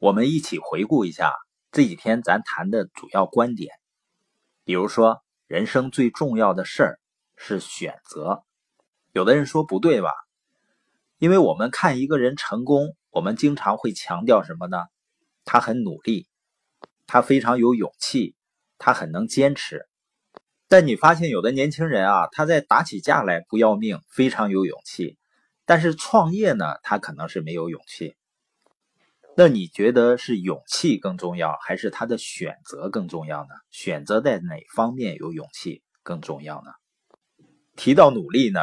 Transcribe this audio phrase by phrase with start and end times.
[0.00, 1.34] 我们一起回顾一下
[1.72, 3.70] 这几天咱谈的主要观点。
[4.64, 7.00] 比如说，人生最重要的事儿
[7.36, 8.42] 是选择。
[9.12, 10.08] 有的人说不对吧？
[11.18, 14.78] 因为我们看一个人成功，我们经常会强调什么呢？
[15.44, 16.26] 他很努力，
[17.06, 18.34] 他非常有勇气，
[18.78, 19.86] 他很能坚持。
[20.66, 25.18] 但你发现有的年轻人啊，他在打起架来不要命，非常有勇气，
[25.66, 28.16] 但是创业呢，他可能是没有勇气。
[29.42, 33.48] 那你觉得是勇气更重要，还是他的选择更重要呢？
[33.70, 36.70] 选择在哪方面有勇气更重要呢？
[37.74, 38.60] 提到努力呢，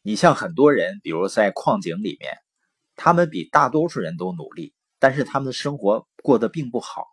[0.00, 2.38] 你像很多人，比如在矿井里面，
[2.96, 7.04] 他们比大多数人都努力，但是他们的生活过得并不好。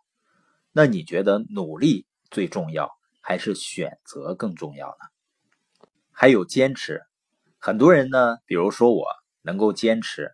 [0.72, 5.88] 那你觉得努力最重要，还是选择更重要呢？
[6.10, 7.02] 还有坚持，
[7.58, 9.04] 很多人呢，比如说我
[9.42, 10.30] 能够坚持，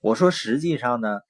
[0.00, 1.20] 我说实际上呢。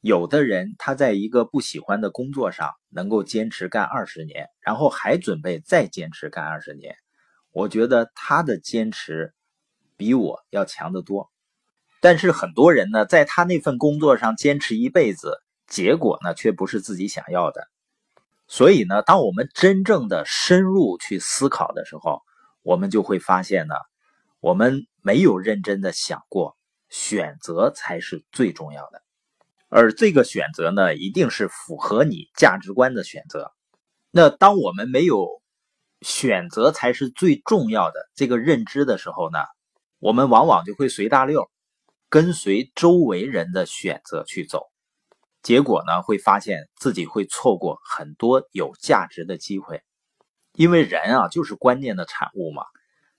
[0.00, 6.94] 有的人他在一个不喜欢的工作上能够坚持干二十年，然后还准备再坚持干二十年，
[7.50, 9.34] 我觉得他的坚持
[9.96, 11.30] 比我要强得多。
[12.00, 17.66] 但是很多人呢，在他那份工作上坚持一辈子，结果呢却不是自己想要的。
[18.46, 22.22] 所以呢，当我们真正的深入去思考的时候，
[22.62, 23.74] 我们就会发现呢，
[24.38, 26.56] 我们没有认真的想过，
[26.88, 29.02] 选择才是最重要的。
[29.68, 33.52] 而这个选择呢，一定是符合你价值观的选择。
[34.10, 35.28] 那当我们没有
[36.00, 39.38] 选择才是最重要的这个认知的时候呢，
[39.98, 41.50] 我们往往就会随大溜，
[42.08, 44.68] 跟随周围人的选择去走，
[45.42, 49.82] 结果呢，会发现自己会错过很多有价值的机会。
[50.54, 52.62] 因为人啊，就是观念的产物嘛。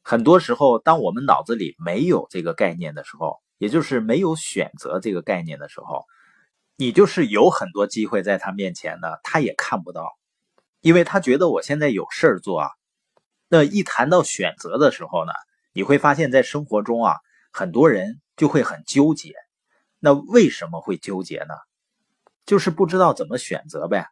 [0.01, 6.05] 很多时候，当我们脑子里没有这个概念的时候，也就是没有选择这个概念的时候。
[6.81, 10.17] 你就是有很多机会在他面前呢，他也看不到，
[10.79, 12.69] 因为他觉得我现在有事儿做啊。
[13.49, 15.33] 那一谈到选择的时候呢，
[15.73, 17.17] 你会发现在生活中啊，
[17.51, 19.33] 很多人就会很纠结。
[19.99, 21.53] 那为什么会纠结呢？
[22.45, 24.07] 就是不知道怎么选择呗。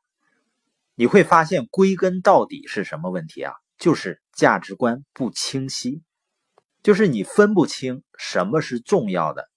[0.94, 3.54] 你会发现归根到底是什么问题啊？
[3.78, 6.04] 就是价值观不清晰，
[6.84, 9.48] 就是你分不清什么是重要的，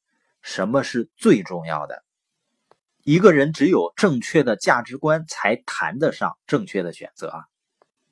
[0.43, 2.05] 什么是最重要的。
[3.03, 7.45] 一个人只有正确的价值观，才谈得上正确的选择啊！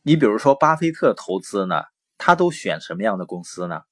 [0.03, 1.83] 你比如说，巴菲特投资呢，
[2.17, 3.83] 他都选什么样的公司呢？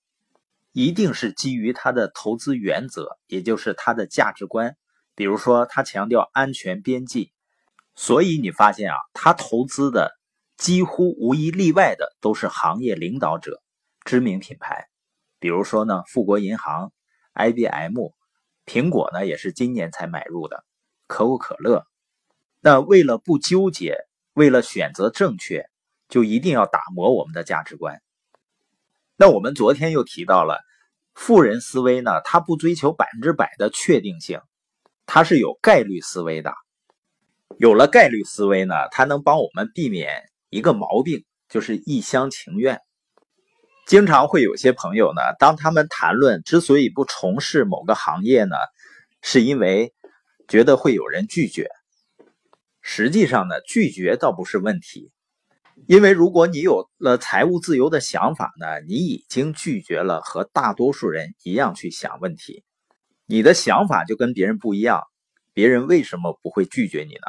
[0.73, 4.77] 一定是基于他的投资原则，也就是他的价值观。
[5.15, 7.33] 比如说，他强调安全边际，
[7.95, 10.19] 所以你发现啊，他投资的
[10.57, 13.63] 几乎无一例外的都是行业领导者、
[14.05, 14.87] 知名品牌。
[15.39, 16.93] 比如说呢，富国银行、
[17.35, 17.95] IBM、
[18.65, 20.65] 苹果呢，也是今年才买入的。
[21.07, 21.87] 可口可乐，
[22.61, 23.97] 那为了不纠结，
[24.33, 25.67] 为了选择正确，
[26.09, 28.03] 就一定要打磨我们的价值观。
[29.17, 30.61] 那我们昨天又提到了
[31.15, 34.41] 富人思维呢，他不追求百分之百的确定性，
[35.07, 36.53] 他是有概率思维的。
[37.57, 42.81] 有了概率思维呢，它能帮我们避免一个毛病，就是一厢情愿。
[43.87, 48.57] 经常会有些朋友呢，当他们谈论之所以不从事某个行业呢，
[49.23, 49.93] 是因为。
[50.49, 51.69] 觉得会有人拒绝，
[52.81, 55.11] 实际上呢，拒绝倒不是问题，
[55.87, 62.63] 因为如果你有了财务自由的想法呢，你已经拒绝了和大多数人一样去想问题，
[63.27, 65.03] 你的想法就跟别人不一样，
[65.53, 67.27] 别人为什么不会拒绝你呢？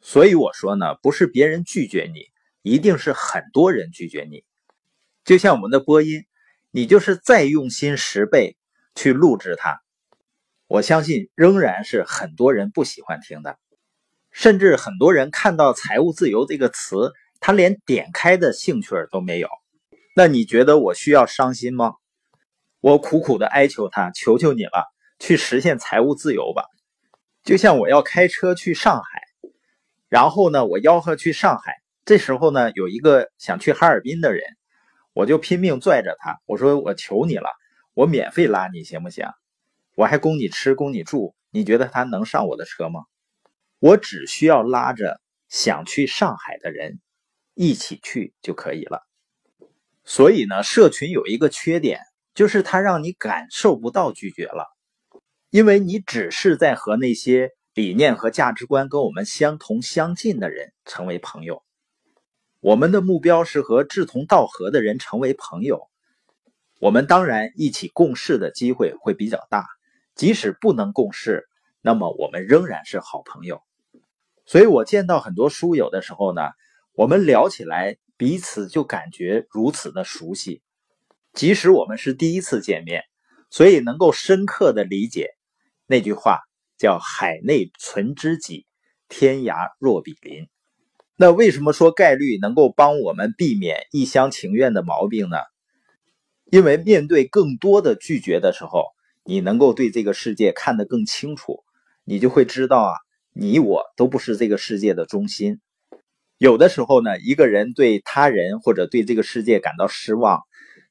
[0.00, 2.30] 所以我说呢，不是别人拒绝你，
[2.62, 4.42] 一定是很多人拒绝你。
[5.22, 6.24] 就像我们的播音，
[6.70, 8.56] 你就是再用心十倍
[8.94, 9.83] 去录制它。
[10.66, 13.58] 我相信仍然是很多人不喜欢听的，
[14.30, 19.48] 甚至很多人看到“财务自由”这个词，他连点开的兴趣都没有。
[20.16, 21.94] 那你觉得我需要伤心吗？
[22.80, 24.84] 我苦苦的哀求他，求求你了，
[25.18, 26.64] 去实现财务自由吧。
[27.42, 29.22] 就像我要开车去上海，
[30.08, 31.74] 然后呢，我吆喝去上海，
[32.06, 34.42] 这时候呢，有一个想去哈尔滨的人，
[35.12, 37.50] 我就拼命拽着他，我说我求你了，
[37.92, 39.26] 我免费拉你行不行？
[39.94, 43.04] 我还供你吃，供你住，你觉得他能上我的车吗？
[43.78, 47.00] 我只需要拉着想去上海的人
[47.54, 49.02] 一起去就可以了。
[50.04, 52.00] 所以呢，社群有一个缺点，
[52.34, 54.66] 就是它让你感受不到拒绝了，
[55.50, 61.62] 因为你只是在和那些理念和价值观跟我们相同相近的人成为朋友。
[62.60, 65.88] 我们的目标是和志同道合的人成为朋友，
[66.80, 69.66] 我们当然一起共事的机会会比较大。
[70.14, 71.48] 即使不能共事，
[71.80, 73.60] 那么我们仍然是好朋友。
[74.46, 76.42] 所以我见到很多书友的时候呢，
[76.92, 80.62] 我们聊起来彼此就感觉如此的熟悉，
[81.32, 83.02] 即使我们是第一次见面，
[83.50, 85.30] 所以能够深刻的理解
[85.86, 86.40] 那句话
[86.78, 88.66] 叫“海内存知己，
[89.08, 90.48] 天涯若比邻”。
[91.16, 95.38] 那为什么说概率能够帮我们避免一厢情愿的毛病呢？
[96.44, 98.93] 因为面对更多的拒绝的时候，
[99.24, 101.64] 你能够对这个世界看得更清楚，
[102.04, 102.94] 你就会知道啊，
[103.32, 105.60] 你我都不是这个世界的中心。
[106.36, 110.42] 有的时候呢，一个人对他人或者对这个世界感到失望，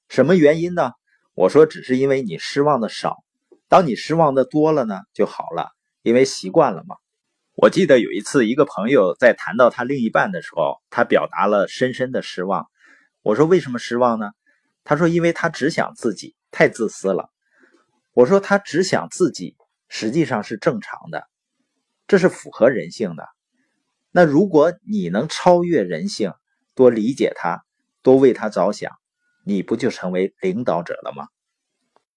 [0.10, 0.92] 什么原因呢？
[1.36, 3.24] 我说，只是因为你失望的少，
[3.68, 5.70] 当你失望的多了呢，就好了，
[6.02, 6.96] 因为习惯了嘛。
[7.56, 12.68] 我记得有一次，一个朋友在谈到他另一半的时候，他表达了深深的失望。
[13.22, 14.32] 我说：“为什么失望呢？”
[14.84, 17.30] 他说：“因为他只想自己，太自私了。”
[18.14, 19.58] 我说：“他只想自己，
[19.88, 21.28] 实际上是正常的，
[22.08, 23.28] 这是符合人性的。
[24.12, 26.34] 那如果你能超越人性，
[26.76, 27.66] 多理解他，
[28.04, 28.92] 多为他着想，
[29.46, 31.28] 你不就成为领导者了吗？”